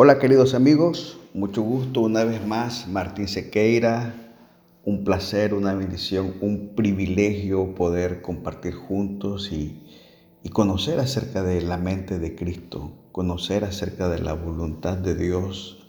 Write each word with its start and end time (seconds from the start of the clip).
Hola 0.00 0.20
queridos 0.20 0.54
amigos, 0.54 1.18
mucho 1.34 1.62
gusto 1.62 2.02
una 2.02 2.22
vez 2.22 2.46
más, 2.46 2.86
Martín 2.86 3.26
Sequeira, 3.26 4.14
un 4.84 5.02
placer, 5.02 5.54
una 5.54 5.74
bendición, 5.74 6.34
un 6.40 6.76
privilegio 6.76 7.74
poder 7.74 8.22
compartir 8.22 8.74
juntos 8.74 9.50
y, 9.50 9.82
y, 10.44 10.50
conocer 10.50 11.00
acerca 11.00 11.42
de 11.42 11.62
la 11.62 11.78
mente 11.78 12.20
de 12.20 12.36
Cristo, 12.36 12.92
conocer 13.10 13.64
acerca 13.64 14.08
de 14.08 14.20
la 14.20 14.34
voluntad 14.34 14.96
de 14.96 15.16
Dios, 15.16 15.88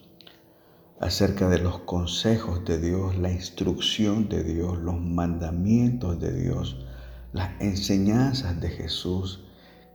acerca 0.99 1.47
de 1.47 1.59
los 1.59 1.77
consejos 1.81 2.65
de 2.65 2.79
Dios, 2.79 3.15
la 3.15 3.31
instrucción 3.31 4.27
de 4.27 4.43
Dios, 4.43 4.79
los 4.79 4.99
mandamientos 4.99 6.19
de 6.19 6.33
Dios, 6.33 6.83
las 7.31 7.61
enseñanzas 7.61 8.59
de 8.59 8.69
Jesús, 8.69 9.45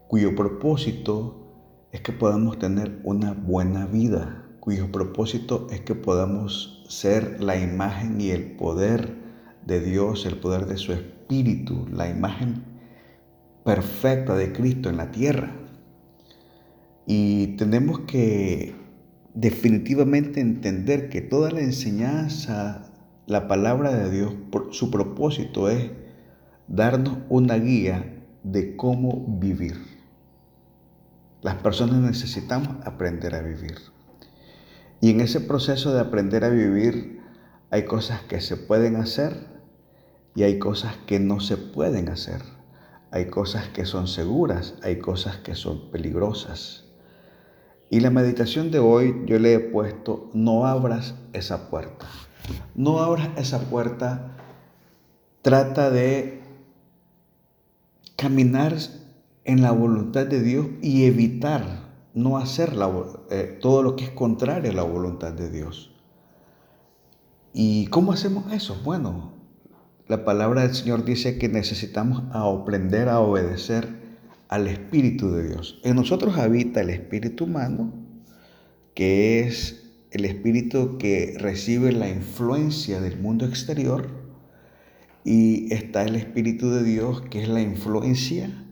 cuyo 0.07 0.37
propósito 0.37 1.44
es 1.91 2.01
que 2.01 2.11
podamos 2.11 2.59
tener 2.59 2.99
una 3.03 3.33
buena 3.33 3.85
vida, 3.85 4.45
cuyo 4.59 4.91
propósito 4.91 5.67
es 5.71 5.81
que 5.81 5.95
podamos 5.95 6.83
ser 6.89 7.41
la 7.41 7.57
imagen 7.57 8.19
y 8.19 8.31
el 8.31 8.55
poder 8.55 9.15
de 9.65 9.79
Dios, 9.79 10.25
el 10.25 10.37
poder 10.37 10.65
de 10.65 10.77
su 10.77 10.93
Espíritu, 10.93 11.87
la 11.91 12.09
imagen 12.09 12.63
perfecta 13.63 14.35
de 14.35 14.51
Cristo 14.53 14.89
en 14.89 14.97
la 14.97 15.11
tierra. 15.11 15.55
Y 17.07 17.55
tenemos 17.57 17.99
que 18.01 18.75
definitivamente 19.33 20.39
entender 20.39 21.09
que 21.09 21.21
toda 21.21 21.51
la 21.51 21.61
enseñanza, 21.61 22.91
la 23.27 23.47
palabra 23.47 23.93
de 23.93 24.09
Dios, 24.09 24.33
su 24.71 24.89
propósito 24.89 25.69
es 25.69 25.91
darnos 26.67 27.17
una 27.29 27.55
guía 27.57 28.23
de 28.43 28.75
cómo 28.75 29.25
vivir. 29.39 29.94
Las 31.45 31.57
personas 31.57 31.97
necesitamos 31.97 32.69
aprender 32.87 33.35
a 33.35 33.41
vivir. 33.43 33.77
Y 34.99 35.11
en 35.11 35.21
ese 35.21 35.39
proceso 35.39 35.93
de 35.93 35.99
aprender 35.99 36.43
a 36.43 36.49
vivir 36.49 37.21
hay 37.69 37.85
cosas 37.85 38.23
que 38.23 38.41
se 38.41 38.57
pueden 38.57 38.95
hacer 38.95 39.45
y 40.33 40.41
hay 40.41 40.57
cosas 40.57 40.95
que 41.05 41.19
no 41.19 41.39
se 41.39 41.57
pueden 41.57 42.09
hacer. 42.09 42.41
Hay 43.11 43.27
cosas 43.27 43.67
que 43.67 43.85
son 43.85 44.07
seguras, 44.07 44.73
hay 44.81 44.97
cosas 44.97 45.37
que 45.37 45.53
son 45.53 45.91
peligrosas. 45.91 46.85
Y 47.91 47.99
la 47.99 48.09
meditación 48.09 48.71
de 48.71 48.79
hoy 48.79 49.15
yo 49.27 49.37
le 49.37 49.53
he 49.53 49.59
puesto, 49.59 50.31
no 50.33 50.65
abras 50.65 51.13
esa 51.31 51.69
puerta. 51.69 52.07
No 52.73 53.03
abras 53.03 53.29
esa 53.37 53.59
puerta. 53.59 54.35
Trata 55.43 55.91
de 55.91 56.41
caminar 58.15 58.73
en 59.45 59.61
la 59.61 59.71
voluntad 59.71 60.25
de 60.25 60.41
Dios 60.41 60.67
y 60.81 61.05
evitar 61.05 61.85
no 62.15 62.37
hacer 62.37 62.73
eh, 63.29 63.57
todo 63.61 63.83
lo 63.83 63.95
que 63.95 64.05
es 64.05 64.09
contrario 64.09 64.71
a 64.71 64.73
la 64.73 64.83
voluntad 64.83 65.33
de 65.33 65.51
Dios. 65.51 65.91
¿Y 67.53 67.85
cómo 67.87 68.11
hacemos 68.11 68.51
eso? 68.51 68.81
Bueno, 68.83 69.33
la 70.07 70.25
palabra 70.25 70.63
del 70.63 70.73
Señor 70.73 71.05
dice 71.05 71.37
que 71.37 71.47
necesitamos 71.47 72.23
aprender 72.31 73.07
a 73.07 73.19
obedecer 73.19 73.87
al 74.49 74.67
Espíritu 74.67 75.31
de 75.31 75.47
Dios. 75.49 75.79
En 75.83 75.95
nosotros 75.95 76.37
habita 76.37 76.81
el 76.81 76.89
Espíritu 76.89 77.45
humano, 77.45 77.93
que 78.93 79.41
es 79.41 79.83
el 80.11 80.25
Espíritu 80.25 80.97
que 80.97 81.35
recibe 81.37 81.91
la 81.91 82.09
influencia 82.09 82.99
del 82.99 83.19
mundo 83.19 83.45
exterior, 83.45 84.07
y 85.23 85.73
está 85.73 86.03
el 86.03 86.15
Espíritu 86.15 86.69
de 86.69 86.83
Dios, 86.83 87.21
que 87.29 87.41
es 87.41 87.49
la 87.49 87.61
influencia 87.61 88.64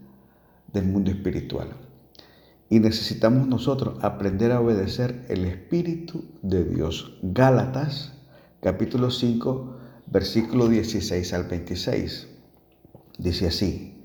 del 0.74 0.86
mundo 0.86 1.10
espiritual. 1.10 1.68
Y 2.68 2.80
necesitamos 2.80 3.46
nosotros 3.46 4.02
aprender 4.02 4.52
a 4.52 4.60
obedecer 4.60 5.24
el 5.28 5.44
Espíritu 5.44 6.24
de 6.42 6.64
Dios. 6.64 7.18
Gálatas 7.22 8.12
capítulo 8.60 9.10
5 9.10 9.78
versículo 10.06 10.68
16 10.68 11.32
al 11.32 11.44
26. 11.44 12.28
Dice 13.18 13.46
así, 13.46 14.04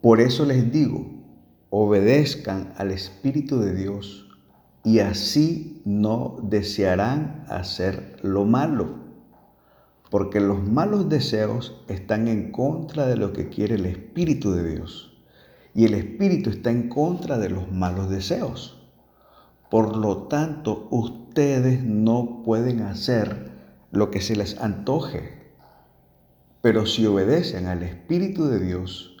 por 0.00 0.20
eso 0.20 0.44
les 0.44 0.72
digo, 0.72 1.06
obedezcan 1.70 2.74
al 2.76 2.90
Espíritu 2.90 3.60
de 3.60 3.74
Dios 3.74 4.28
y 4.84 4.98
así 4.98 5.80
no 5.84 6.38
desearán 6.42 7.44
hacer 7.48 8.18
lo 8.22 8.44
malo, 8.44 8.98
porque 10.10 10.40
los 10.40 10.66
malos 10.66 11.08
deseos 11.08 11.80
están 11.88 12.26
en 12.26 12.50
contra 12.50 13.06
de 13.06 13.16
lo 13.16 13.32
que 13.32 13.48
quiere 13.48 13.76
el 13.76 13.86
Espíritu 13.86 14.52
de 14.52 14.70
Dios 14.74 15.11
y 15.74 15.84
el 15.84 15.94
espíritu 15.94 16.50
está 16.50 16.70
en 16.70 16.88
contra 16.88 17.38
de 17.38 17.50
los 17.50 17.70
malos 17.70 18.10
deseos. 18.10 18.78
Por 19.70 19.96
lo 19.96 20.24
tanto, 20.24 20.88
ustedes 20.90 21.82
no 21.82 22.42
pueden 22.44 22.82
hacer 22.82 23.50
lo 23.90 24.10
que 24.10 24.20
se 24.20 24.36
les 24.36 24.60
antoje. 24.60 25.42
Pero 26.60 26.86
si 26.86 27.06
obedecen 27.06 27.66
al 27.66 27.82
Espíritu 27.82 28.46
de 28.46 28.60
Dios, 28.60 29.16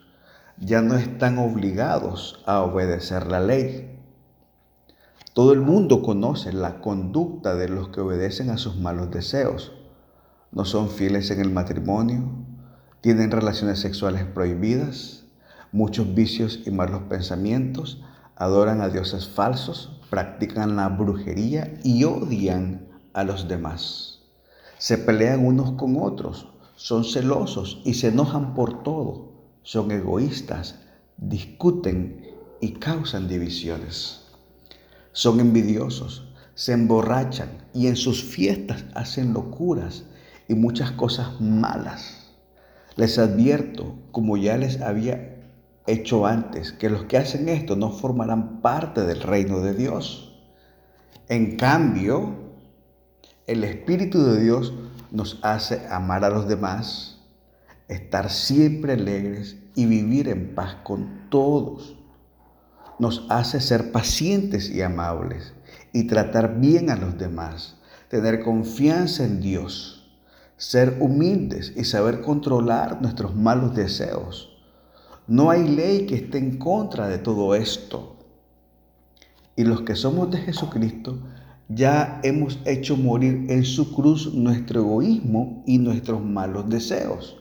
ya 0.58 0.82
no 0.82 0.94
están 0.94 1.38
obligados 1.38 2.42
a 2.46 2.60
obedecer 2.60 3.26
la 3.26 3.40
ley. 3.40 3.98
Todo 5.32 5.52
el 5.52 5.60
mundo 5.60 6.02
conoce 6.02 6.52
la 6.52 6.80
conducta 6.80 7.54
de 7.54 7.68
los 7.68 7.88
que 7.88 8.00
obedecen 8.00 8.50
a 8.50 8.58
sus 8.58 8.76
malos 8.76 9.10
deseos. 9.10 9.72
No 10.52 10.66
son 10.66 10.90
fieles 10.90 11.30
en 11.30 11.40
el 11.40 11.50
matrimonio, 11.50 12.30
tienen 13.00 13.30
relaciones 13.30 13.80
sexuales 13.80 14.24
prohibidas, 14.24 15.21
muchos 15.72 16.14
vicios 16.14 16.60
y 16.66 16.70
malos 16.70 17.02
pensamientos, 17.08 18.02
adoran 18.36 18.80
a 18.80 18.88
dioses 18.90 19.28
falsos, 19.28 20.00
practican 20.10 20.76
la 20.76 20.88
brujería 20.88 21.80
y 21.82 22.04
odian 22.04 22.88
a 23.14 23.24
los 23.24 23.48
demás. 23.48 24.20
Se 24.78 24.98
pelean 24.98 25.44
unos 25.44 25.72
con 25.72 25.96
otros, 25.98 26.48
son 26.76 27.04
celosos 27.04 27.80
y 27.84 27.94
se 27.94 28.08
enojan 28.08 28.54
por 28.54 28.82
todo, 28.82 29.32
son 29.62 29.90
egoístas, 29.90 30.80
discuten 31.16 32.26
y 32.60 32.72
causan 32.72 33.28
divisiones. 33.28 34.22
Son 35.12 35.40
envidiosos, 35.40 36.32
se 36.54 36.72
emborrachan 36.72 37.48
y 37.72 37.86
en 37.86 37.96
sus 37.96 38.22
fiestas 38.24 38.84
hacen 38.94 39.32
locuras 39.32 40.04
y 40.48 40.54
muchas 40.54 40.90
cosas 40.90 41.40
malas. 41.40 42.32
Les 42.96 43.18
advierto, 43.18 43.94
como 44.10 44.36
ya 44.36 44.58
les 44.58 44.80
había 44.80 45.31
hecho 45.86 46.26
antes, 46.26 46.72
que 46.72 46.90
los 46.90 47.04
que 47.04 47.18
hacen 47.18 47.48
esto 47.48 47.76
no 47.76 47.90
formarán 47.90 48.60
parte 48.60 49.02
del 49.02 49.20
reino 49.20 49.60
de 49.60 49.74
Dios. 49.74 50.40
En 51.28 51.56
cambio, 51.56 52.34
el 53.46 53.64
Espíritu 53.64 54.22
de 54.22 54.40
Dios 54.40 54.72
nos 55.10 55.40
hace 55.42 55.86
amar 55.88 56.24
a 56.24 56.30
los 56.30 56.48
demás, 56.48 57.20
estar 57.88 58.30
siempre 58.30 58.94
alegres 58.94 59.56
y 59.74 59.86
vivir 59.86 60.28
en 60.28 60.54
paz 60.54 60.76
con 60.84 61.28
todos. 61.28 61.96
Nos 62.98 63.26
hace 63.28 63.60
ser 63.60 63.90
pacientes 63.90 64.70
y 64.70 64.82
amables 64.82 65.52
y 65.92 66.04
tratar 66.04 66.60
bien 66.60 66.90
a 66.90 66.96
los 66.96 67.18
demás, 67.18 67.76
tener 68.08 68.42
confianza 68.42 69.24
en 69.24 69.40
Dios, 69.40 70.16
ser 70.56 70.98
humildes 71.00 71.72
y 71.76 71.84
saber 71.84 72.20
controlar 72.20 73.02
nuestros 73.02 73.34
malos 73.34 73.74
deseos 73.74 74.51
no 75.28 75.50
hay 75.50 75.68
ley 75.68 76.06
que 76.06 76.16
esté 76.16 76.38
en 76.38 76.58
contra 76.58 77.08
de 77.08 77.18
todo 77.18 77.54
esto. 77.54 78.16
Y 79.54 79.64
los 79.64 79.82
que 79.82 79.94
somos 79.94 80.30
de 80.30 80.38
Jesucristo 80.38 81.18
ya 81.68 82.20
hemos 82.24 82.58
hecho 82.64 82.96
morir 82.96 83.46
en 83.48 83.64
su 83.64 83.94
cruz 83.94 84.34
nuestro 84.34 84.80
egoísmo 84.80 85.62
y 85.66 85.78
nuestros 85.78 86.22
malos 86.22 86.68
deseos. 86.68 87.38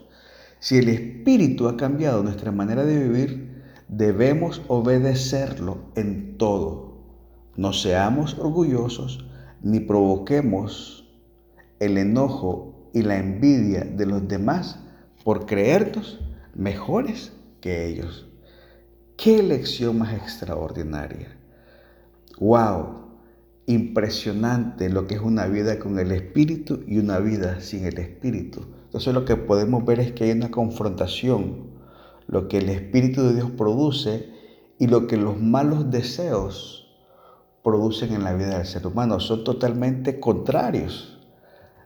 Si 0.59 0.77
el 0.77 0.89
Espíritu 0.89 1.67
ha 1.67 1.75
cambiado 1.75 2.21
nuestra 2.21 2.51
manera 2.51 2.85
de 2.85 2.99
vivir, 2.99 3.63
debemos 3.87 4.61
obedecerlo 4.67 5.79
en 5.95 6.37
todo. 6.37 6.99
No 7.57 7.73
seamos 7.73 8.37
orgullosos 8.37 9.25
ni 9.63 9.79
provoquemos 9.79 11.09
el 11.79 11.97
enojo 11.97 12.89
y 12.93 13.01
la 13.01 13.17
envidia 13.17 13.83
de 13.83 14.05
los 14.05 14.27
demás 14.27 14.79
por 15.23 15.45
creernos 15.45 16.19
mejores 16.53 17.33
que 17.61 17.87
ellos. 17.87 18.27
Qué 19.17 19.43
lección 19.43 19.99
más 19.99 20.13
extraordinaria. 20.13 21.37
Wow, 22.39 23.01
impresionante 23.67 24.89
lo 24.89 25.07
que 25.07 25.15
es 25.15 25.21
una 25.21 25.45
vida 25.45 25.79
con 25.79 25.99
el 25.99 26.11
Espíritu 26.11 26.83
y 26.87 26.97
una 26.97 27.19
vida 27.19 27.61
sin 27.61 27.85
el 27.85 27.99
Espíritu. 27.99 28.65
Entonces 28.85 29.13
lo 29.13 29.25
que 29.25 29.35
podemos 29.35 29.85
ver 29.85 29.99
es 29.99 30.11
que 30.11 30.25
hay 30.25 30.31
una 30.31 30.51
confrontación, 30.51 31.69
lo 32.27 32.47
que 32.47 32.57
el 32.57 32.69
Espíritu 32.69 33.21
de 33.21 33.35
Dios 33.35 33.51
produce 33.51 34.29
y 34.79 34.87
lo 34.87 35.05
que 35.07 35.17
los 35.17 35.39
malos 35.39 35.91
deseos 35.91 36.81
producen 37.63 38.13
en 38.13 38.23
la 38.23 38.33
vida 38.33 38.57
del 38.57 38.65
ser 38.65 38.87
humano. 38.87 39.19
Son 39.19 39.43
totalmente 39.43 40.19
contrarios. 40.19 41.19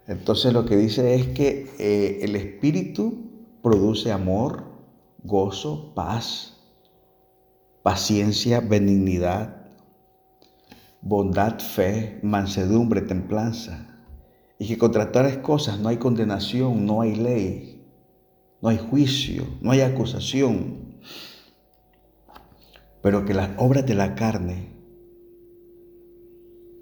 Entonces 0.07 0.53
lo 0.53 0.65
que 0.65 0.77
dice 0.77 1.15
es 1.15 1.27
que 1.27 1.69
eh, 1.79 2.19
el 2.21 2.35
Espíritu 2.35 3.25
produce 3.61 4.11
amor, 4.11 4.74
gozo, 5.25 5.93
paz, 5.95 6.57
paciencia, 7.83 8.61
benignidad, 8.61 9.67
bondad, 11.01 11.59
fe, 11.59 12.19
mansedumbre, 12.23 13.01
templanza, 13.01 14.03
y 14.57 14.67
que 14.67 14.77
contra 14.77 15.11
tales 15.11 15.37
cosas 15.37 15.79
no 15.79 15.89
hay 15.89 15.97
condenación, 15.97 16.85
no 16.85 17.01
hay 17.01 17.15
ley, 17.15 17.85
no 18.61 18.69
hay 18.69 18.77
juicio, 18.77 19.45
no 19.61 19.71
hay 19.71 19.81
acusación, 19.81 20.99
pero 23.01 23.25
que 23.25 23.33
las 23.33 23.51
obras 23.57 23.85
de 23.85 23.95
la 23.95 24.15
carne, 24.15 24.73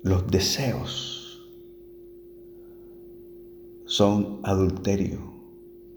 los 0.03 0.27
deseos, 0.27 1.19
son 3.85 4.39
adulterio, 4.43 5.19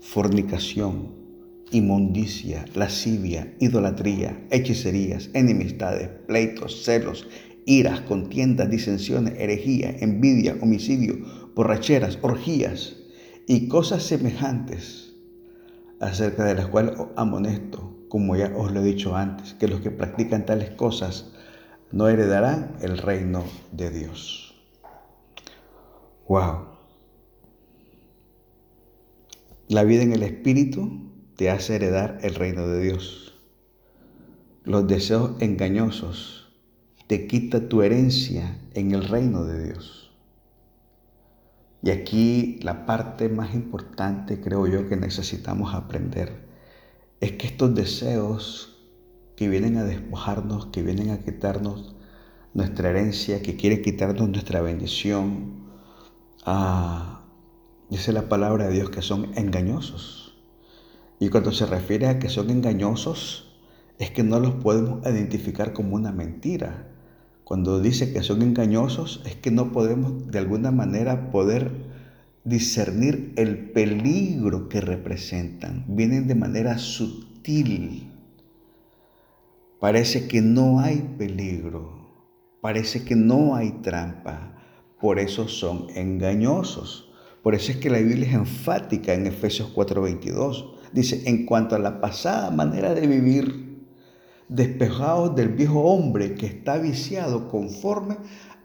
fornicación, 0.01 1.16
inmundicia, 1.71 2.65
lascivia, 2.75 3.55
idolatría, 3.59 4.47
hechicerías, 4.51 5.31
enemistades, 5.35 6.09
pleitos, 6.27 6.85
celos, 6.85 7.27
iras, 7.65 8.01
contiendas, 8.03 8.71
disensiones, 8.71 9.35
herejía, 9.39 9.97
envidia, 10.01 10.57
homicidio, 10.61 11.17
borracheras, 11.55 12.19
orgías 12.23 12.97
y 13.47 13.69
cosas 13.69 14.05
semejantes, 14.05 15.15
acerca 16.01 16.45
de 16.45 16.55
las 16.55 16.67
cuales 16.67 16.95
amonesto, 17.17 17.97
como 18.09 18.37
ya 18.37 18.53
os 18.57 18.71
lo 18.73 18.81
he 18.81 18.85
dicho 18.85 19.17
antes, 19.17 19.55
que 19.55 19.69
los 19.69 19.81
que 19.81 19.91
practican 19.91 20.47
tales 20.47 20.71
cosas 20.71 21.33
no 21.91 22.09
heredarán 22.09 22.77
el 22.83 22.99
reino 22.99 23.45
de 23.73 23.91
Dios. 23.91 24.55
Wow. 26.29 26.67
La 29.69 29.85
vida 29.85 30.03
en 30.03 30.13
el 30.13 30.23
Espíritu 30.23 31.07
te 31.37 31.51
hace 31.51 31.77
heredar 31.77 32.19
el 32.23 32.35
reino 32.35 32.67
de 32.67 32.81
Dios. 32.81 33.35
Los 34.65 34.89
deseos 34.89 35.41
engañosos 35.41 36.53
te 37.07 37.27
quita 37.27 37.69
tu 37.69 37.83
herencia 37.83 38.59
en 38.75 38.93
el 38.93 39.07
reino 39.07 39.45
de 39.45 39.65
Dios. 39.65 40.11
Y 41.83 41.91
aquí 41.91 42.59
la 42.63 42.85
parte 42.87 43.29
más 43.29 43.55
importante, 43.55 44.41
creo 44.41 44.67
yo, 44.67 44.89
que 44.89 44.97
necesitamos 44.97 45.75
aprender 45.75 46.45
es 47.21 47.33
que 47.33 47.47
estos 47.47 47.75
deseos 47.75 48.77
que 49.37 49.49
vienen 49.49 49.77
a 49.77 49.85
despojarnos, 49.85 50.67
que 50.67 50.83
vienen 50.83 51.11
a 51.11 51.19
quitarnos 51.19 51.95
nuestra 52.55 52.91
herencia, 52.91 53.43
que 53.43 53.57
quieren 53.57 53.83
quitarnos 53.83 54.29
nuestra 54.29 54.61
bendición, 54.63 55.67
ah, 56.45 57.17
Dice 57.89 58.13
la 58.13 58.29
palabra 58.29 58.67
de 58.67 58.75
Dios 58.75 58.91
que 58.91 59.01
son 59.01 59.31
engañosos. 59.37 60.26
Y 61.19 61.29
cuando 61.31 61.53
se 61.53 61.67
refiere 61.67 62.09
a 62.09 62.19
que 62.19 62.29
son 62.29 62.51
engañosos, 62.51 63.59
es 63.99 64.11
que 64.11 64.23
no 64.23 64.39
los 64.39 64.57
podemos 64.57 65.07
identificar 65.07 65.73
como 65.73 65.97
una 65.97 66.13
mentira. 66.13 66.89
Cuando 67.45 67.81
dice 67.81 68.13
que 68.13 68.23
son 68.23 68.43
engañosos, 68.43 69.23
es 69.25 69.37
que 69.37 69.51
no 69.51 69.73
podemos 69.73 70.27
de 70.31 70.39
alguna 70.39 70.71
manera 70.71 71.31
poder 71.31 71.71
discernir 72.45 73.33
el 73.37 73.71
peligro 73.71 74.69
que 74.69 74.81
representan. 74.81 75.85
Vienen 75.89 76.29
de 76.29 76.35
manera 76.35 76.79
sutil. 76.79 78.13
Parece 79.81 80.29
que 80.29 80.43
no 80.43 80.81
hay 80.81 81.15
peligro. 81.19 81.97
Parece 82.61 83.05
que 83.05 83.17
no 83.17 83.55
hay 83.55 83.73
trampa. 83.83 84.55
Por 85.01 85.19
eso 85.19 85.49
son 85.49 85.87
engañosos. 85.95 87.11
Por 87.43 87.55
eso 87.55 87.73
es 87.73 87.79
que 87.79 87.91
la 87.91 87.99
Biblia 87.99 88.29
es 88.29 88.35
enfática 88.35 89.15
en 89.15 89.27
Efesios 89.27 89.71
4:22. 89.75 90.76
Dice, 90.97 91.25
en 91.27 91.45
cuanto 91.45 91.77
a 91.77 91.79
la 91.79 92.01
pasada 92.01 92.51
manera 92.51 92.95
de 92.95 93.07
vivir, 93.07 93.85
despejados 94.49 95.37
del 95.37 95.51
viejo 95.51 95.83
hombre 95.83 96.35
que 96.37 96.47
está 96.47 96.79
viciado 96.79 97.51
conforme 97.51 98.17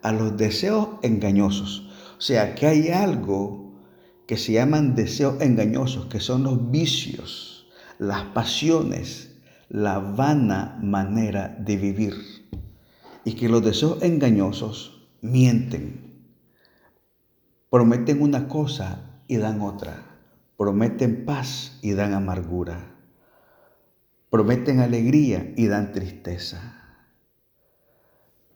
a 0.02 0.14
los 0.14 0.38
deseos 0.38 0.88
engañosos. 1.02 1.90
O 2.18 2.22
sea, 2.22 2.56
que 2.56 2.68
hay 2.68 2.88
algo 2.88 3.74
que 4.28 4.38
se 4.38 4.54
llaman 4.54 4.96
deseos 4.96 5.42
engañosos, 5.42 6.06
que 6.06 6.22
son 6.22 6.44
los 6.44 6.72
vicios, 6.72 7.68
las 8.00 8.24
pasiones, 8.28 9.36
la 9.68 10.00
vana 10.00 10.80
manera 10.82 11.50
de 11.60 11.76
vivir. 11.76 12.16
Y 13.26 13.34
que 13.34 13.50
los 13.50 13.62
deseos 13.62 14.02
engañosos 14.04 15.10
mienten 15.20 16.12
Prometen 17.70 18.22
una 18.22 18.48
cosa 18.48 19.22
y 19.28 19.36
dan 19.36 19.60
otra. 19.60 20.11
Prometen 20.62 21.26
paz 21.26 21.80
y 21.82 21.94
dan 21.94 22.14
amargura. 22.14 22.96
Prometen 24.30 24.80
alegría 24.80 25.56
y 25.58 25.66
dan 25.66 25.92
tristeza. 25.92 26.76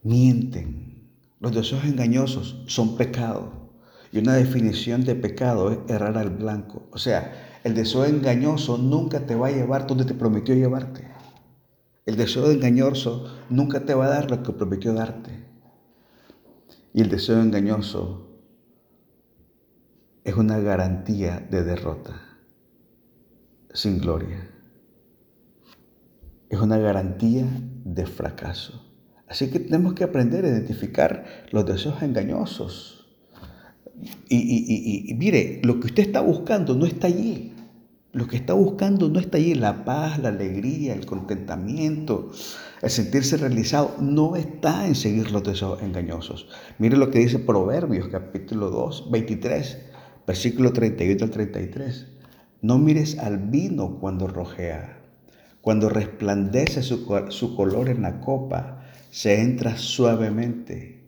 Mienten. 0.04 1.10
Los 1.40 1.56
deseos 1.56 1.84
engañosos 1.84 2.63
son 2.68 2.96
pecado. 2.96 3.72
Y 4.12 4.19
una 4.19 4.36
definición 4.36 5.04
de 5.04 5.16
pecado 5.16 5.72
es 5.72 5.80
errar 5.90 6.16
al 6.19 6.30
blanco. 6.30 6.84
O 6.92 7.00
sea, 7.00 7.60
el 7.63 7.74
deseo 7.74 8.06
engañoso 8.06 8.78
nunca 8.78 9.25
te 9.25 9.34
va 9.34 9.48
a 9.48 9.52
llevar 9.52 9.88
donde 9.88 10.06
te 10.06 10.13
prometió 10.13 10.54
llevarte. 10.54 11.07
El 12.06 12.18
deseo 12.18 12.52
engañoso 12.52 13.36
nunca 13.50 13.84
te 13.84 13.96
va 13.96 14.06
a 14.06 14.10
dar 14.10 14.30
lo 14.30 14.44
que 14.44 14.52
prometió 14.52 14.94
darte. 14.94 15.44
Y 16.94 17.02
el 17.02 17.10
deseo 17.10 17.42
engañoso 17.42 18.25
es 20.25 20.36
una 20.36 20.57
garantía 20.60 21.48
de 21.51 21.63
derrota, 21.63 22.19
sin 23.72 24.00
gloria. 24.00 24.50
Es 26.50 26.60
una 26.60 26.80
garantía 26.80 27.45
de 27.83 28.07
fracaso. 28.07 28.83
Así 29.27 29.51
que 29.51 29.60
tenemos 29.60 29.94
que 29.94 30.04
aprender 30.04 30.44
a 30.44 30.50
identificar 30.50 31.45
los 31.51 31.66
deseos 31.68 32.01
engañosos. 32.01 33.07
Y, 34.27 35.16
mire, 35.16 35.62
lo 35.63 35.80
que 35.80 35.88
usted 35.88 36.04
está 36.04 36.22
buscando 36.22 36.75
no 36.75 36.88
está 36.88 37.06
allí. 37.06 37.54
Lo 38.12 38.28
que 38.28 38.38
está 38.38 38.54
buscando 38.54 39.10
no 39.10 39.19
está 39.19 39.38
allí. 39.38 39.54
La 39.54 39.86
paz, 39.86 40.18
la 40.18 40.30
alegría, 40.30 40.95
el 40.95 41.06
contentamiento, 41.06 42.31
el 42.81 42.89
sentirse 42.89 43.38
realizado, 43.38 43.95
no 44.00 44.36
está 44.36 44.88
en 44.88 44.95
seguir 44.95 45.30
los 45.31 45.44
deseos 45.44 45.83
engañosos. 45.83 46.48
Mire 46.80 46.98
lo 46.98 47.12
que 47.12 47.19
dice 47.19 47.38
Proverbios 47.38 48.07
capítulo 48.07 48.71
2, 48.71 49.12
23. 49.12 49.94
Versículo 50.27 50.74
31 50.74 51.24
al 51.24 51.30
33. 51.30 52.07
No 52.62 52.77
mires 52.80 53.19
al 53.19 53.38
vino 53.38 54.00
cuando 54.00 54.27
rojea, 54.27 55.00
cuando 55.62 55.89
resplandece 55.89 56.81
su, 56.81 57.06
su 57.30 57.56
color 57.56 57.89
en 57.89 58.01
la 58.01 58.22
copa, 58.22 58.83
se 59.12 59.42
entra 59.42 59.77
suavemente, 59.77 61.04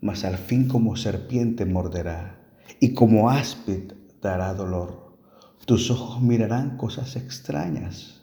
mas 0.00 0.24
al 0.24 0.38
fin 0.38 0.66
como 0.66 0.96
serpiente 0.96 1.66
morderá 1.66 2.40
y 2.80 2.94
como 2.94 3.30
áspid 3.30 3.92
dará 4.22 4.54
dolor. 4.54 5.14
Tus 5.66 5.90
ojos 5.90 6.22
mirarán 6.22 6.76
cosas 6.76 7.16
extrañas 7.16 8.22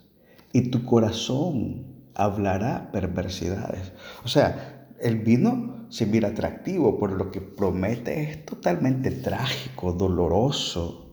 y 0.52 0.70
tu 0.70 0.86
corazón 0.86 1.86
hablará 2.16 2.92
perversidades. 2.92 3.92
O 4.24 4.28
sea, 4.28 4.88
el 5.00 5.20
vino 5.20 5.83
se 5.94 6.08
mira 6.08 6.30
atractivo, 6.30 6.98
por 6.98 7.12
lo 7.12 7.30
que 7.30 7.40
promete 7.40 8.24
es 8.24 8.46
totalmente 8.48 9.12
trágico, 9.12 9.94
doloroso. 9.94 11.06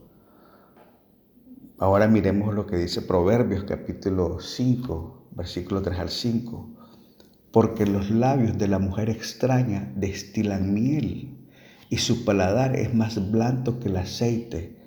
Ahora 1.77 2.07
miremos 2.07 2.55
lo 2.55 2.65
que 2.65 2.77
dice 2.77 3.03
Proverbios 3.03 3.63
capítulo 3.65 4.39
5, 4.39 5.27
versículo 5.35 5.83
3 5.83 5.99
al 5.99 6.09
5. 6.09 6.69
Porque 7.51 7.85
los 7.85 8.09
labios 8.09 8.57
de 8.57 8.67
la 8.67 8.79
mujer 8.79 9.11
extraña 9.11 9.93
destilan 9.95 10.73
miel 10.73 11.47
y 11.91 11.97
su 11.97 12.25
paladar 12.25 12.75
es 12.75 12.91
más 12.91 13.31
blanco 13.31 13.79
que 13.79 13.89
el 13.89 13.97
aceite, 13.97 14.79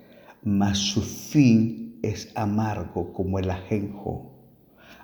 mas 0.43 0.77
su 0.77 1.03
fin 1.03 1.99
es 2.03 2.33
amargo 2.35 3.13
como 3.13 3.39
el 3.39 3.49
ajenjo, 3.49 4.33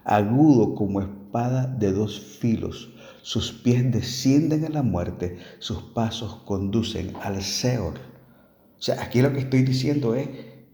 agudo 0.04 0.76
como 0.76 1.00
espada 1.00 1.66
de 1.66 1.94
dos 1.94 2.20
filos 2.20 2.94
sus 3.24 3.52
pies 3.52 3.92
descienden 3.92 4.66
a 4.66 4.70
la 4.70 4.82
muerte, 4.82 5.38
sus 5.60 5.82
pasos 5.82 6.42
conducen 6.46 7.14
al 7.22 7.42
Seol. 7.42 7.94
O 7.94 8.82
sea, 8.82 9.02
aquí 9.04 9.22
lo 9.22 9.32
que 9.32 9.40
estoy 9.40 9.62
diciendo 9.62 10.16
es 10.16 10.28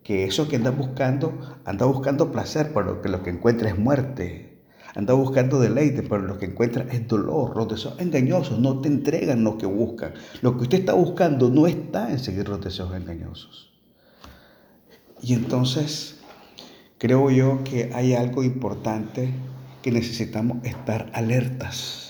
que 0.04 0.24
eso 0.24 0.48
que 0.48 0.56
anda 0.56 0.72
buscando, 0.72 1.38
anda 1.66 1.86
buscando 1.86 2.32
placer, 2.32 2.72
pero 2.74 3.02
que 3.02 3.10
lo 3.10 3.24
que 3.24 3.32
encuentra 3.32 3.70
es 3.70 3.78
muerte. 3.78 4.64
Anda 4.96 5.14
buscando 5.14 5.60
deleite, 5.60 6.02
pero 6.02 6.20
lo 6.20 6.40
que 6.40 6.46
encuentra 6.46 6.86
es 6.90 7.08
dolor. 7.08 7.56
Los 7.58 7.68
deseos 7.68 7.96
engañosos 8.00 8.60
no 8.60 8.80
te 8.80 8.88
entregan 8.88 9.44
lo 9.44 9.58
que 9.58 9.66
buscan. 9.66 10.14
Lo 10.42 10.56
que 10.56 10.64
usted 10.64 10.80
está 10.80 10.94
buscando 10.94 11.50
no 11.50 11.68
está 11.68 12.10
en 12.12 12.20
seguir 12.20 12.48
los 12.48 12.64
deseos 12.64 12.96
engañosos. 12.96 13.74
Y 15.22 15.34
entonces, 15.34 16.20
creo 16.98 17.30
yo 17.30 17.64
que 17.64 17.92
hay 17.94 18.14
algo 18.14 18.44
importante 18.44 19.32
que 19.84 19.92
necesitamos 19.92 20.64
estar 20.64 21.12
alertas 21.14 22.07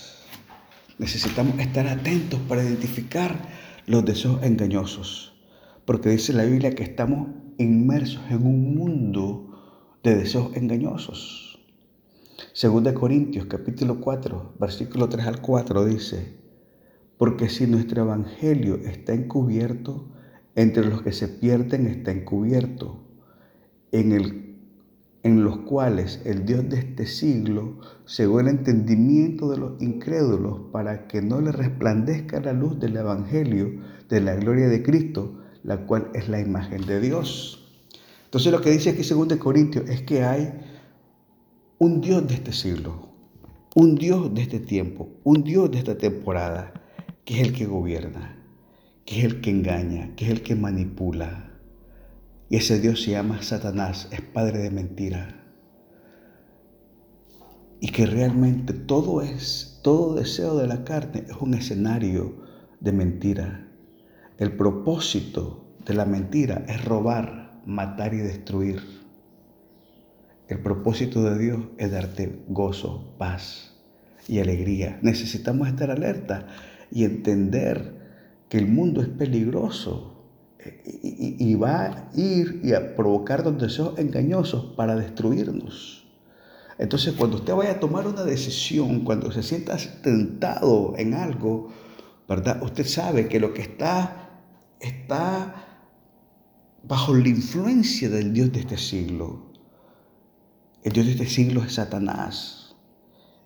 necesitamos 0.98 1.58
estar 1.58 1.86
atentos 1.86 2.40
para 2.48 2.62
identificar 2.62 3.48
los 3.86 4.04
deseos 4.04 4.42
engañosos, 4.42 5.32
porque 5.84 6.10
dice 6.10 6.32
la 6.32 6.44
Biblia 6.44 6.74
que 6.74 6.82
estamos 6.82 7.28
inmersos 7.56 8.22
en 8.30 8.46
un 8.46 8.74
mundo 8.74 9.48
de 10.02 10.16
deseos 10.16 10.54
engañosos. 10.54 11.60
Según 12.52 12.84
de 12.84 12.94
Corintios 12.94 13.46
capítulo 13.46 14.00
4, 14.00 14.54
versículo 14.60 15.08
3 15.08 15.26
al 15.26 15.40
4 15.40 15.84
dice, 15.84 16.36
Porque 17.16 17.48
si 17.48 17.66
nuestro 17.66 18.02
evangelio 18.02 18.76
está 18.76 19.12
encubierto, 19.14 20.08
entre 20.54 20.84
los 20.86 21.02
que 21.02 21.12
se 21.12 21.28
pierden 21.28 21.86
está 21.86 22.10
encubierto, 22.10 23.04
en, 23.92 24.12
el, 24.12 24.47
en 25.22 25.44
los 25.44 25.58
cuales 25.58 26.20
el 26.24 26.44
Dios 26.44 26.68
de 26.68 26.78
este 26.78 27.06
siglo 27.06 27.80
cegó 28.06 28.40
el 28.40 28.48
entendimiento 28.48 29.50
de 29.50 29.58
los 29.58 29.82
incrédulos 29.82 30.70
para 30.72 31.08
que 31.08 31.22
no 31.22 31.40
le 31.40 31.52
resplandezca 31.52 32.40
la 32.40 32.52
luz 32.52 32.78
del 32.78 32.96
evangelio 32.96 33.80
de 34.08 34.20
la 34.20 34.36
gloria 34.36 34.68
de 34.68 34.82
Cristo, 34.82 35.40
la 35.64 35.86
cual 35.86 36.10
es 36.14 36.28
la 36.28 36.40
imagen 36.40 36.86
de 36.86 37.00
Dios. 37.00 37.82
Entonces 38.24 38.52
lo 38.52 38.60
que 38.60 38.70
dice 38.70 38.90
aquí 38.90 39.02
2 39.02 39.36
Corintios 39.36 39.88
es 39.88 40.02
que 40.02 40.22
hay 40.22 40.52
un 41.78 42.00
Dios 42.00 42.26
de 42.26 42.34
este 42.34 42.52
siglo, 42.52 43.08
un 43.74 43.96
Dios 43.96 44.32
de 44.34 44.42
este 44.42 44.60
tiempo, 44.60 45.08
un 45.24 45.44
Dios 45.44 45.70
de 45.70 45.78
esta 45.78 45.96
temporada, 45.96 46.72
que 47.24 47.40
es 47.40 47.48
el 47.48 47.54
que 47.54 47.66
gobierna, 47.66 48.36
que 49.04 49.18
es 49.18 49.24
el 49.24 49.40
que 49.40 49.50
engaña, 49.50 50.14
que 50.16 50.26
es 50.26 50.30
el 50.30 50.42
que 50.42 50.54
manipula. 50.54 51.47
Y 52.50 52.56
ese 52.56 52.80
Dios 52.80 53.02
se 53.02 53.10
llama 53.10 53.42
Satanás, 53.42 54.08
es 54.10 54.22
padre 54.22 54.60
de 54.60 54.70
mentira. 54.70 55.44
Y 57.80 57.88
que 57.88 58.06
realmente 58.06 58.72
todo 58.72 59.20
es, 59.20 59.80
todo 59.82 60.14
deseo 60.14 60.56
de 60.56 60.66
la 60.66 60.82
carne 60.84 61.24
es 61.28 61.36
un 61.40 61.52
escenario 61.54 62.42
de 62.80 62.92
mentira. 62.92 63.68
El 64.38 64.56
propósito 64.56 65.74
de 65.84 65.94
la 65.94 66.06
mentira 66.06 66.64
es 66.68 66.82
robar, 66.84 67.60
matar 67.66 68.14
y 68.14 68.18
destruir. 68.18 68.80
El 70.48 70.60
propósito 70.60 71.22
de 71.24 71.38
Dios 71.38 71.60
es 71.76 71.90
darte 71.90 72.44
gozo, 72.48 73.14
paz 73.18 73.74
y 74.26 74.38
alegría. 74.38 74.98
Necesitamos 75.02 75.68
estar 75.68 75.90
alerta 75.90 76.46
y 76.90 77.04
entender 77.04 77.98
que 78.48 78.56
el 78.56 78.66
mundo 78.66 79.02
es 79.02 79.08
peligroso 79.08 80.17
eh, 80.58 81.36
y, 81.38 81.54
va 81.54 81.84
a 81.84 82.10
ir 82.16 82.60
y 82.64 82.72
a 82.72 82.96
provocarnos 82.96 83.60
deseos 83.60 83.98
engañosos 83.98 84.74
para 84.76 84.96
destruirnos. 84.96 86.06
Entonces, 86.78 87.14
cuando 87.14 87.36
usted 87.36 87.54
vaya 87.54 87.72
a 87.72 87.80
tomar 87.80 88.06
una 88.06 88.24
decisión, 88.24 89.00
cuando 89.00 89.32
se 89.32 89.42
sienta 89.42 89.76
tentado 90.02 90.94
en 90.96 91.14
algo, 91.14 91.72
¿verdad? 92.28 92.62
Usted 92.62 92.86
sabe 92.86 93.28
que 93.28 93.40
lo 93.40 93.52
que 93.52 93.62
está 93.62 94.28
está 94.80 95.66
bajo 96.82 97.14
la 97.14 97.28
influencia 97.28 98.08
del 98.08 98.32
Dios 98.32 98.52
de 98.52 98.60
este 98.60 98.78
siglo. 98.78 99.52
El 100.82 100.92
Dios 100.92 101.06
de 101.06 101.12
este 101.12 101.26
siglo 101.26 101.62
es 101.62 101.74
Satanás. 101.74 102.67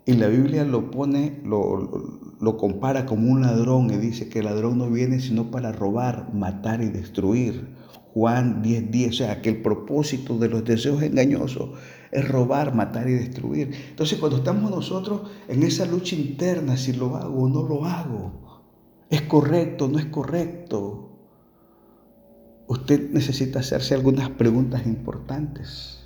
Y 0.04 0.14
la 0.14 0.26
Biblia 0.26 0.64
lo 0.64 0.90
pone, 0.90 1.40
lo, 1.44 2.56
compara 2.56 3.06
como 3.06 3.30
un 3.30 3.42
ladrón 3.42 3.90
y 3.90 3.96
dice 3.98 4.28
que 4.28 4.40
el 4.40 4.46
ladrón 4.46 4.78
no 4.78 4.90
viene 4.90 5.20
sino 5.20 5.50
para 5.52 5.70
robar, 5.70 6.34
matar 6.34 6.82
y 6.82 6.88
destruir. 6.88 7.68
Juan 8.12 8.62
10:10, 8.62 8.90
10, 8.90 9.08
o 9.08 9.12
sea, 9.12 9.40
que 9.40 9.50
el 9.50 9.62
propósito 9.62 10.38
de 10.38 10.48
los 10.48 10.64
deseos 10.64 11.02
engañosos 11.02 11.70
es 12.10 12.28
robar, 12.28 12.74
matar 12.74 13.08
y 13.08 13.12
destruir. 13.12 13.70
Entonces, 13.90 14.18
cuando 14.18 14.38
estamos 14.38 14.70
nosotros 14.70 15.30
en 15.48 15.62
esa 15.62 15.86
lucha 15.86 16.16
interna, 16.16 16.76
si 16.76 16.92
lo 16.92 17.16
hago 17.16 17.44
o 17.44 17.48
no 17.48 17.62
lo 17.62 17.84
hago, 17.84 18.62
es 19.08 19.22
correcto, 19.22 19.88
no 19.88 19.98
es 19.98 20.06
correcto, 20.06 21.12
usted 22.66 23.10
necesita 23.12 23.60
hacerse 23.60 23.94
algunas 23.94 24.30
preguntas 24.30 24.84
importantes. 24.86 26.01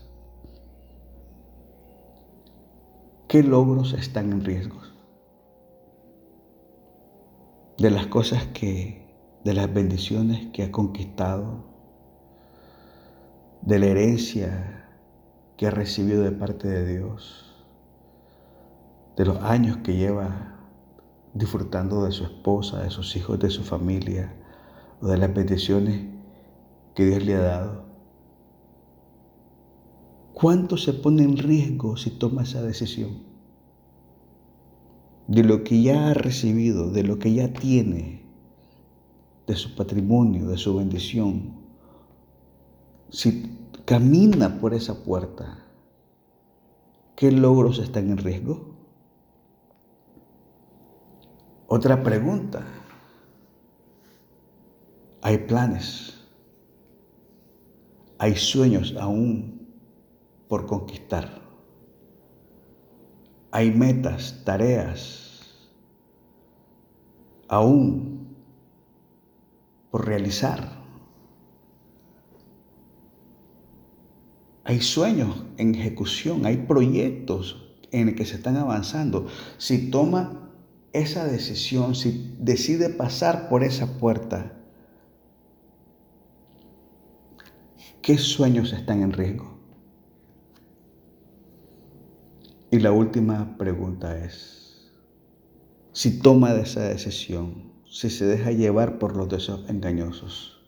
¿Qué 3.28 3.42
logros 3.42 3.92
están 3.92 4.30
en 4.30 4.44
riesgo? 4.44 4.80
De 7.76 7.90
las 7.90 8.06
cosas 8.06 8.46
que, 8.54 9.04
de 9.42 9.52
las 9.52 9.72
bendiciones 9.74 10.46
que 10.52 10.62
ha 10.62 10.70
conquistado, 10.70 11.64
de 13.62 13.80
la 13.80 13.86
herencia 13.86 14.86
que 15.56 15.66
ha 15.66 15.70
recibido 15.70 16.22
de 16.22 16.30
parte 16.30 16.68
de 16.68 16.86
Dios, 16.86 17.66
de 19.16 19.24
los 19.24 19.38
años 19.42 19.78
que 19.78 19.96
lleva 19.96 20.60
disfrutando 21.34 22.04
de 22.04 22.12
su 22.12 22.22
esposa, 22.22 22.82
de 22.82 22.90
sus 22.90 23.16
hijos, 23.16 23.40
de 23.40 23.50
su 23.50 23.64
familia, 23.64 24.36
o 25.00 25.08
de 25.08 25.18
las 25.18 25.34
bendiciones 25.34 26.00
que 26.94 27.06
Dios 27.06 27.24
le 27.24 27.34
ha 27.34 27.40
dado. 27.40 27.86
¿Cuánto 30.38 30.76
se 30.76 30.92
pone 30.92 31.22
en 31.22 31.38
riesgo 31.38 31.96
si 31.96 32.10
toma 32.10 32.42
esa 32.42 32.60
decisión? 32.60 33.22
De 35.28 35.42
lo 35.42 35.64
que 35.64 35.80
ya 35.80 36.10
ha 36.10 36.12
recibido, 36.12 36.90
de 36.90 37.04
lo 37.04 37.18
que 37.18 37.32
ya 37.32 37.54
tiene, 37.54 38.20
de 39.46 39.56
su 39.56 39.74
patrimonio, 39.74 40.46
de 40.46 40.58
su 40.58 40.76
bendición. 40.76 41.54
Si 43.08 43.50
camina 43.86 44.60
por 44.60 44.74
esa 44.74 45.02
puerta, 45.04 45.64
¿qué 47.16 47.32
logros 47.32 47.78
están 47.78 48.10
en 48.10 48.18
riesgo? 48.18 48.74
Otra 51.66 52.02
pregunta. 52.02 52.62
Hay 55.22 55.38
planes, 55.38 56.28
hay 58.18 58.36
sueños 58.36 58.94
aún 59.00 59.55
por 60.48 60.66
conquistar. 60.66 61.42
Hay 63.50 63.70
metas, 63.70 64.42
tareas, 64.44 65.26
aún 67.48 68.36
por 69.90 70.06
realizar. 70.06 70.84
Hay 74.64 74.80
sueños 74.80 75.44
en 75.58 75.74
ejecución, 75.74 76.44
hay 76.44 76.56
proyectos 76.56 77.66
en 77.92 78.08
el 78.08 78.16
que 78.16 78.26
se 78.26 78.34
están 78.34 78.56
avanzando. 78.56 79.26
Si 79.58 79.90
toma 79.90 80.50
esa 80.92 81.24
decisión, 81.24 81.94
si 81.94 82.34
decide 82.40 82.88
pasar 82.90 83.48
por 83.48 83.62
esa 83.62 83.98
puerta, 83.98 84.58
¿qué 88.02 88.18
sueños 88.18 88.72
están 88.72 89.02
en 89.02 89.12
riesgo? 89.12 89.55
Y 92.70 92.80
la 92.80 92.90
última 92.90 93.56
pregunta 93.58 94.18
es, 94.24 94.92
si 95.92 96.18
toma 96.18 96.52
esa 96.54 96.82
decisión, 96.82 97.72
si 97.88 98.10
se 98.10 98.26
deja 98.26 98.50
llevar 98.50 98.98
por 98.98 99.16
los 99.16 99.28
deseos 99.28 99.70
engañosos, 99.70 100.60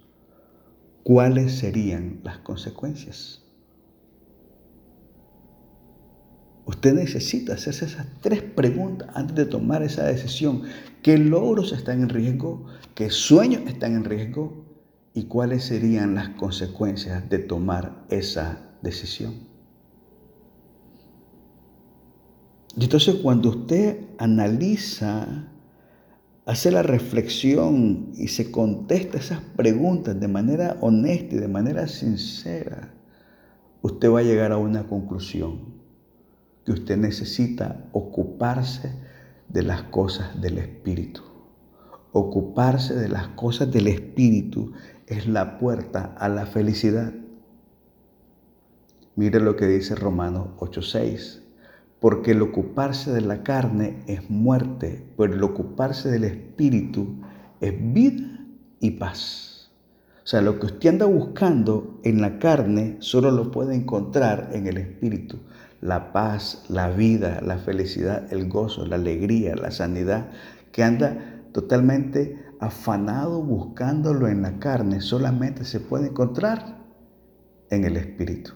¿cuáles 1.02 1.58
serían 1.58 2.20
las 2.22 2.38
consecuencias? 2.38 3.44
Usted 6.66 6.94
necesita 6.94 7.54
hacerse 7.54 7.86
esas 7.86 8.06
tres 8.20 8.42
preguntas 8.42 9.08
antes 9.14 9.34
de 9.34 9.46
tomar 9.46 9.82
esa 9.82 10.04
decisión. 10.04 10.62
¿Qué 11.02 11.18
logros 11.18 11.72
están 11.72 12.02
en 12.02 12.10
riesgo? 12.10 12.66
¿Qué 12.94 13.10
sueños 13.10 13.62
están 13.66 13.94
en 13.94 14.04
riesgo? 14.04 14.66
¿Y 15.14 15.24
cuáles 15.24 15.64
serían 15.64 16.14
las 16.14 16.28
consecuencias 16.28 17.28
de 17.28 17.38
tomar 17.38 18.04
esa 18.10 18.70
decisión? 18.82 19.48
Y 22.67 22.67
entonces 22.84 23.16
cuando 23.16 23.50
usted 23.50 24.00
analiza, 24.18 25.48
hace 26.46 26.70
la 26.70 26.82
reflexión 26.82 28.12
y 28.14 28.28
se 28.28 28.50
contesta 28.50 29.18
esas 29.18 29.40
preguntas 29.56 30.18
de 30.18 30.28
manera 30.28 30.76
honesta 30.80 31.34
y 31.34 31.38
de 31.38 31.48
manera 31.48 31.88
sincera, 31.88 32.94
usted 33.82 34.10
va 34.10 34.20
a 34.20 34.22
llegar 34.22 34.52
a 34.52 34.58
una 34.58 34.86
conclusión, 34.86 35.76
que 36.64 36.72
usted 36.72 36.96
necesita 36.96 37.88
ocuparse 37.92 38.94
de 39.48 39.62
las 39.62 39.84
cosas 39.84 40.40
del 40.40 40.58
Espíritu. 40.58 41.22
Ocuparse 42.12 42.94
de 42.94 43.08
las 43.08 43.28
cosas 43.28 43.70
del 43.70 43.86
Espíritu 43.86 44.72
es 45.06 45.26
la 45.26 45.58
puerta 45.58 46.14
a 46.18 46.28
la 46.28 46.46
felicidad. 46.46 47.12
Mire 49.16 49.40
lo 49.40 49.56
que 49.56 49.66
dice 49.66 49.94
Romanos 49.94 50.48
8:6 50.58 51.47
porque 52.00 52.30
el 52.32 52.42
ocuparse 52.42 53.12
de 53.12 53.20
la 53.20 53.42
carne 53.42 54.02
es 54.06 54.30
muerte, 54.30 55.04
pero 55.16 55.34
el 55.34 55.42
ocuparse 55.42 56.10
del 56.10 56.24
espíritu 56.24 57.16
es 57.60 57.74
vida 57.92 58.40
y 58.80 58.92
paz. 58.92 59.70
O 60.22 60.30
sea, 60.30 60.42
lo 60.42 60.60
que 60.60 60.66
usted 60.66 60.90
anda 60.90 61.06
buscando 61.06 62.00
en 62.04 62.20
la 62.20 62.38
carne 62.38 62.96
solo 63.00 63.30
lo 63.30 63.50
puede 63.50 63.74
encontrar 63.74 64.50
en 64.52 64.66
el 64.66 64.76
espíritu. 64.76 65.38
La 65.80 66.12
paz, 66.12 66.64
la 66.68 66.90
vida, 66.90 67.40
la 67.40 67.58
felicidad, 67.58 68.30
el 68.32 68.48
gozo, 68.48 68.84
la 68.84 68.96
alegría, 68.96 69.56
la 69.56 69.70
sanidad, 69.70 70.28
que 70.70 70.82
anda 70.82 71.42
totalmente 71.52 72.44
afanado 72.60 73.42
buscándolo 73.42 74.28
en 74.28 74.42
la 74.42 74.58
carne, 74.58 75.00
solamente 75.00 75.64
se 75.64 75.80
puede 75.80 76.08
encontrar 76.08 76.78
en 77.70 77.84
el 77.84 77.96
espíritu. 77.96 78.52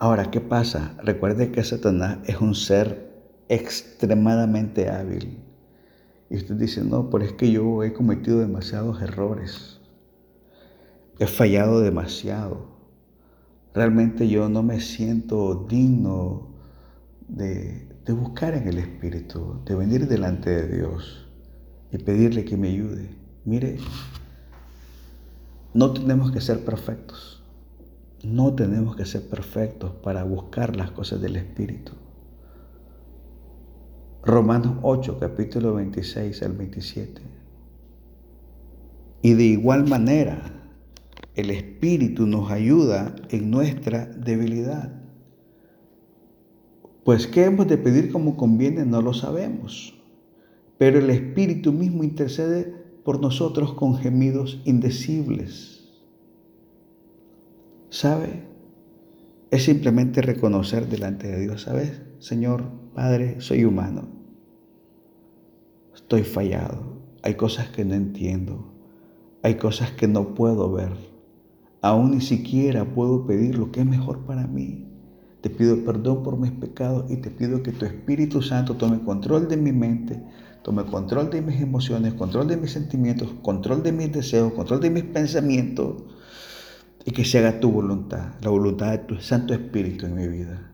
Ahora, 0.00 0.30
¿qué 0.30 0.40
pasa? 0.40 0.94
Recuerde 1.02 1.50
que 1.50 1.64
Satanás 1.64 2.18
es 2.24 2.40
un 2.40 2.54
ser 2.54 3.20
extremadamente 3.48 4.88
hábil. 4.88 5.40
Y 6.30 6.36
usted 6.36 6.54
dice, 6.54 6.84
no, 6.84 7.10
pero 7.10 7.24
es 7.24 7.32
que 7.32 7.50
yo 7.50 7.82
he 7.82 7.92
cometido 7.92 8.38
demasiados 8.38 9.02
errores. 9.02 9.80
He 11.18 11.26
fallado 11.26 11.80
demasiado. 11.80 12.68
Realmente 13.74 14.28
yo 14.28 14.48
no 14.48 14.62
me 14.62 14.80
siento 14.80 15.66
digno 15.68 16.54
de, 17.26 17.88
de 18.04 18.12
buscar 18.12 18.54
en 18.54 18.68
el 18.68 18.78
Espíritu, 18.78 19.62
de 19.64 19.74
venir 19.74 20.06
delante 20.06 20.50
de 20.50 20.76
Dios 20.76 21.28
y 21.90 21.98
pedirle 21.98 22.44
que 22.44 22.56
me 22.56 22.68
ayude. 22.68 23.16
Mire, 23.44 23.78
no 25.74 25.92
tenemos 25.92 26.30
que 26.30 26.40
ser 26.40 26.64
perfectos. 26.64 27.37
No 28.24 28.54
tenemos 28.54 28.96
que 28.96 29.04
ser 29.04 29.28
perfectos 29.28 29.92
para 30.02 30.24
buscar 30.24 30.74
las 30.74 30.90
cosas 30.90 31.20
del 31.20 31.36
Espíritu. 31.36 31.92
Romanos 34.24 34.78
8, 34.82 35.18
capítulo 35.20 35.74
26 35.74 36.42
al 36.42 36.52
27. 36.52 37.22
Y 39.22 39.34
de 39.34 39.44
igual 39.44 39.88
manera, 39.88 40.58
el 41.36 41.50
Espíritu 41.50 42.26
nos 42.26 42.50
ayuda 42.50 43.14
en 43.28 43.52
nuestra 43.52 44.06
debilidad. 44.06 45.00
Pues 47.04 47.28
qué 47.28 47.44
hemos 47.44 47.68
de 47.68 47.78
pedir 47.78 48.10
como 48.10 48.36
conviene 48.36 48.84
no 48.84 49.00
lo 49.00 49.14
sabemos, 49.14 49.94
pero 50.76 50.98
el 50.98 51.08
Espíritu 51.10 51.72
mismo 51.72 52.02
intercede 52.02 52.74
por 53.04 53.20
nosotros 53.20 53.74
con 53.74 53.96
gemidos 53.96 54.60
indecibles. 54.64 55.77
¿Sabe? 57.90 58.42
Es 59.50 59.64
simplemente 59.64 60.20
reconocer 60.20 60.88
delante 60.88 61.26
de 61.26 61.40
Dios, 61.40 61.62
¿sabes? 61.62 62.02
Señor, 62.18 62.64
Padre, 62.94 63.40
soy 63.40 63.64
humano. 63.64 64.08
Estoy 65.94 66.22
fallado. 66.22 66.98
Hay 67.22 67.34
cosas 67.34 67.68
que 67.70 67.86
no 67.86 67.94
entiendo. 67.94 68.74
Hay 69.42 69.54
cosas 69.54 69.90
que 69.92 70.06
no 70.06 70.34
puedo 70.34 70.70
ver. 70.70 70.92
Aún 71.80 72.10
ni 72.10 72.20
siquiera 72.20 72.84
puedo 72.84 73.26
pedir 73.26 73.56
lo 73.56 73.72
que 73.72 73.80
es 73.80 73.86
mejor 73.86 74.26
para 74.26 74.46
mí. 74.46 74.86
Te 75.40 75.48
pido 75.48 75.82
perdón 75.82 76.22
por 76.22 76.36
mis 76.38 76.52
pecados 76.52 77.10
y 77.10 77.16
te 77.16 77.30
pido 77.30 77.62
que 77.62 77.72
tu 77.72 77.86
Espíritu 77.86 78.42
Santo 78.42 78.76
tome 78.76 79.02
control 79.02 79.48
de 79.48 79.56
mi 79.56 79.72
mente, 79.72 80.22
tome 80.62 80.84
control 80.84 81.30
de 81.30 81.40
mis 81.40 81.58
emociones, 81.60 82.12
control 82.14 82.48
de 82.48 82.58
mis 82.58 82.72
sentimientos, 82.72 83.32
control 83.40 83.82
de 83.82 83.92
mis 83.92 84.12
deseos, 84.12 84.52
control 84.52 84.80
de 84.80 84.90
mis 84.90 85.04
pensamientos 85.04 86.02
y 87.08 87.10
que 87.10 87.24
se 87.24 87.38
haga 87.38 87.58
tu 87.58 87.70
voluntad, 87.70 88.34
la 88.42 88.50
voluntad 88.50 88.90
de 88.90 88.98
tu 88.98 89.16
Santo 89.16 89.54
Espíritu 89.54 90.04
en 90.04 90.14
mi 90.14 90.28
vida. 90.28 90.70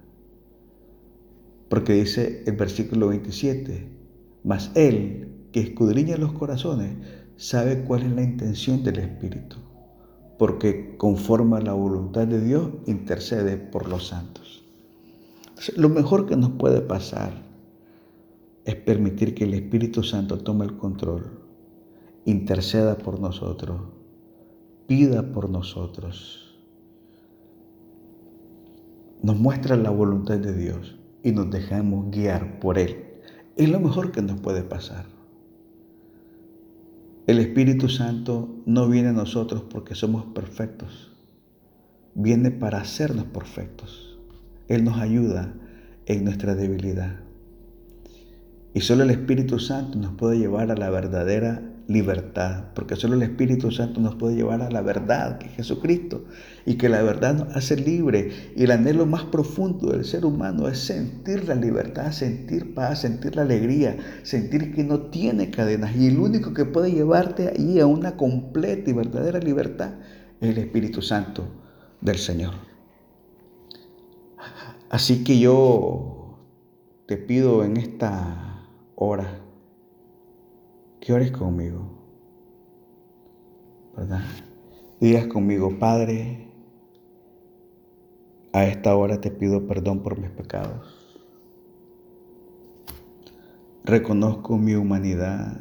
Porque 1.69 1.93
dice 1.93 2.43
el 2.47 2.57
versículo 2.57 3.09
27, 3.09 3.87
mas 4.43 4.73
Él 4.75 5.29
que 5.53 5.61
escudriña 5.61 6.17
los 6.17 6.33
corazones 6.33 6.97
sabe 7.37 7.85
cuál 7.85 8.03
es 8.03 8.13
la 8.13 8.23
intención 8.23 8.83
del 8.83 8.99
Espíritu 8.99 9.59
porque 10.39 10.97
conforme 10.97 11.59
a 11.59 11.61
la 11.61 11.73
voluntad 11.73 12.27
de 12.27 12.41
Dios 12.41 12.69
intercede 12.87 13.57
por 13.57 13.89
los 13.89 14.09
santos. 14.09 14.65
Lo 15.77 15.89
mejor 15.89 16.27
que 16.27 16.37
nos 16.37 16.51
puede 16.51 16.81
pasar 16.81 17.45
es 18.65 18.75
permitir 18.75 19.35
que 19.35 19.45
el 19.45 19.55
Espíritu 19.55 20.03
Santo 20.03 20.39
tome 20.39 20.65
el 20.65 20.77
control, 20.77 21.41
interceda 22.25 22.99
por 22.99 23.21
nosotros, 23.21 23.81
pida 24.87 25.33
por 25.33 25.49
nosotros, 25.49 26.57
nos 29.23 29.39
muestra 29.39 29.77
la 29.77 29.91
voluntad 29.91 30.39
de 30.39 30.55
Dios 30.55 30.99
y 31.23 31.33
nos 31.33 31.51
dejamos 31.51 32.11
guiar 32.11 32.61
por 32.61 32.79
Él. 32.79 33.05
Es 33.57 33.71
lo 33.71 33.81
mejor 33.81 34.13
que 34.13 34.21
nos 34.21 34.41
puede 34.41 34.63
pasar. 34.63 35.07
El 37.27 37.39
Espíritu 37.39 37.89
Santo 37.89 38.63
no 38.67 38.87
viene 38.89 39.09
a 39.09 39.13
nosotros 39.13 39.65
porque 39.71 39.95
somos 39.95 40.27
perfectos, 40.27 41.13
viene 42.15 42.51
para 42.51 42.83
hacernos 42.83 43.25
perfectos. 43.25 44.19
Él 44.69 44.85
nos 44.85 44.99
ayuda 44.99 45.55
en 46.05 46.25
nuestra 46.25 46.55
debilidad. 46.55 47.21
Y 48.75 48.81
solo 48.81 49.05
el 49.05 49.11
Espíritu 49.11 49.59
Santo 49.59 49.99
nos 49.99 50.13
puede 50.15 50.39
llevar 50.39 50.71
a 50.71 50.77
la 50.77 50.91
verdadera 50.91 51.74
libertad, 51.87 52.73
porque 52.75 52.97
solo 52.97 53.15
el 53.15 53.23
Espíritu 53.23 53.71
Santo 53.71 54.01
nos 54.01 54.15
puede 54.15 54.37
llevar 54.37 54.63
a 54.63 54.71
la 54.71 54.81
verdad, 54.81 55.39
que 55.39 55.47
es 55.47 55.53
Jesucristo, 55.53 56.25
y 56.65 56.77
que 56.77 56.89
la 56.89 57.03
verdad 57.03 57.35
nos 57.35 57.57
hace 57.57 57.77
libre. 57.77 58.31
Y 58.57 58.65
el 58.65 58.71
anhelo 58.71 59.05
más 59.07 59.25
profundo 59.25 59.91
del 59.91 60.05
ser 60.05 60.25
humano 60.25 60.69
es 60.69 60.79
sentir 60.79 61.47
la 61.47 61.55
libertad, 61.55 62.13
sentir 62.13 62.75
paz, 62.75 63.01
sentir 63.03 63.37
la 63.37 63.43
alegría, 63.43 63.97
sentir 64.23 64.75
que 64.75 64.85
no 64.85 65.01
tiene 65.03 65.51
cadenas. 65.51 65.95
Y 65.97 66.07
el 66.07 66.19
único 66.19 66.55
que 66.55 66.65
puede 66.65 66.93
llevarte 66.93 67.53
ahí 67.57 67.81
a 67.81 67.87
una 67.87 68.17
completa 68.17 68.91
y 68.91 68.95
verdadera 68.95 69.39
libertad 69.39 69.95
es 70.41 70.51
el 70.51 70.59
Espíritu 70.59 71.03
Santo 71.03 71.47
del 72.01 72.17
Señor. 72.17 72.55
Así 74.89 75.25
que 75.25 75.39
yo 75.39 76.39
te 77.07 77.17
pido 77.17 77.65
en 77.65 77.77
esta 77.77 78.69
ora, 78.95 79.44
que 81.05 81.13
ores 81.13 81.33
conmigo, 81.33 81.87
¿verdad? 83.95 84.23
Digas 85.01 85.27
conmigo, 85.27 85.79
Padre, 85.79 86.49
a 88.55 88.65
esta 88.65 88.97
hora 88.97 89.21
te 89.21 89.31
pido 89.31 89.67
perdón 89.67 90.03
por 90.03 90.19
mis 90.19 90.31
pecados. 90.31 91.29
Reconozco 93.85 94.57
mi 94.57 94.77
humanidad, 94.77 95.61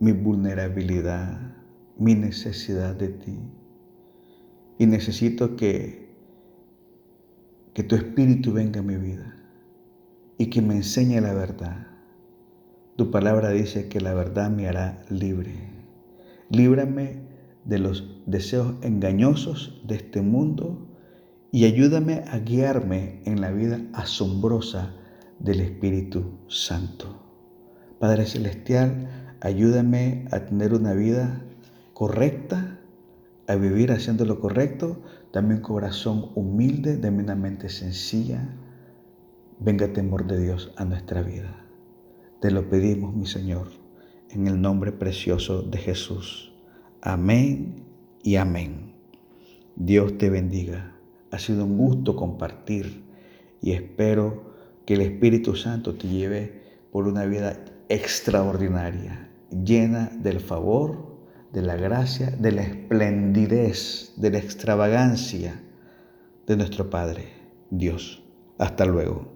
mi 0.00 0.10
vulnerabilidad, 0.10 1.54
mi 1.96 2.16
necesidad 2.16 2.96
de 2.96 3.10
ti. 3.10 3.38
Y 4.78 4.86
necesito 4.86 5.54
que, 5.54 6.10
que 7.74 7.84
tu 7.84 7.94
espíritu 7.94 8.52
venga 8.52 8.80
a 8.80 8.82
mi 8.82 8.96
vida 8.96 9.36
y 10.36 10.50
que 10.50 10.60
me 10.60 10.74
enseñe 10.74 11.20
la 11.20 11.32
verdad 11.32 11.89
tu 13.00 13.10
palabra 13.10 13.48
dice 13.48 13.88
que 13.88 13.98
la 13.98 14.12
verdad 14.12 14.50
me 14.50 14.68
hará 14.68 15.00
libre. 15.08 15.54
Líbrame 16.50 17.22
de 17.64 17.78
los 17.78 18.20
deseos 18.26 18.74
engañosos 18.82 19.80
de 19.86 19.94
este 19.94 20.20
mundo 20.20 20.86
y 21.50 21.64
ayúdame 21.64 22.24
a 22.28 22.40
guiarme 22.40 23.22
en 23.24 23.40
la 23.40 23.52
vida 23.52 23.80
asombrosa 23.94 24.92
del 25.38 25.62
Espíritu 25.62 26.40
Santo. 26.48 27.06
Padre 27.98 28.26
Celestial, 28.26 29.08
ayúdame 29.40 30.26
a 30.30 30.40
tener 30.40 30.74
una 30.74 30.92
vida 30.92 31.42
correcta, 31.94 32.80
a 33.46 33.54
vivir 33.54 33.92
haciendo 33.92 34.26
lo 34.26 34.40
correcto, 34.40 35.00
dame 35.32 35.54
un 35.54 35.62
corazón 35.62 36.32
humilde, 36.34 36.98
dame 36.98 37.22
una 37.22 37.34
mente 37.34 37.70
sencilla. 37.70 38.46
Venga 39.58 39.90
temor 39.90 40.26
de 40.26 40.38
Dios 40.38 40.74
a 40.76 40.84
nuestra 40.84 41.22
vida. 41.22 41.69
Te 42.40 42.50
lo 42.50 42.70
pedimos, 42.70 43.14
mi 43.14 43.26
Señor, 43.26 43.66
en 44.30 44.46
el 44.46 44.62
nombre 44.62 44.92
precioso 44.92 45.60
de 45.60 45.76
Jesús. 45.76 46.54
Amén 47.02 47.84
y 48.22 48.36
amén. 48.36 48.94
Dios 49.76 50.16
te 50.16 50.30
bendiga. 50.30 50.96
Ha 51.30 51.38
sido 51.38 51.66
un 51.66 51.76
gusto 51.76 52.16
compartir 52.16 53.04
y 53.60 53.72
espero 53.72 54.54
que 54.86 54.94
el 54.94 55.02
Espíritu 55.02 55.54
Santo 55.54 55.96
te 55.96 56.08
lleve 56.08 56.62
por 56.90 57.06
una 57.06 57.26
vida 57.26 57.62
extraordinaria, 57.90 59.28
llena 59.50 60.10
del 60.22 60.40
favor, 60.40 61.20
de 61.52 61.60
la 61.60 61.76
gracia, 61.76 62.30
de 62.30 62.52
la 62.52 62.62
esplendidez, 62.62 64.14
de 64.16 64.30
la 64.30 64.38
extravagancia 64.38 65.62
de 66.46 66.56
nuestro 66.56 66.88
Padre, 66.88 67.34
Dios. 67.68 68.22
Hasta 68.56 68.86
luego. 68.86 69.29